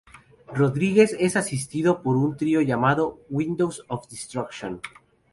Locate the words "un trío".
2.17-2.61